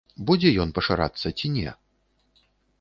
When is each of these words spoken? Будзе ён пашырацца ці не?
Будзе 0.27 0.49
ён 0.65 0.69
пашырацца 0.77 1.27
ці 1.37 1.53
не? 1.61 1.69